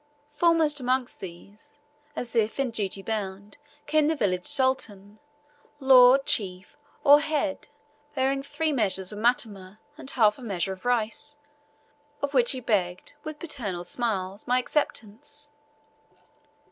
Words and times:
Foremost 0.31 0.79
among 0.79 1.07
these, 1.19 1.77
as 2.15 2.35
if 2.35 2.59
in 2.59 2.71
duty 2.71 3.03
bound, 3.03 3.59
came 3.85 4.07
the 4.07 4.15
village 4.15 4.47
sultan 4.47 5.19
lord, 5.79 6.25
chief, 6.25 6.75
or 7.03 7.19
head 7.19 7.67
bearing 8.15 8.41
three 8.41 8.73
measures 8.73 9.11
of 9.11 9.19
matama 9.19 9.79
and 9.99 10.09
half 10.09 10.39
a 10.39 10.41
measure 10.41 10.73
of 10.73 10.85
rice, 10.85 11.37
of 12.19 12.33
which 12.33 12.49
he 12.49 12.59
begged, 12.59 13.13
with 13.23 13.37
paternal 13.37 13.83
smiles, 13.83 14.47
my 14.47 14.57
acceptance. 14.57 15.49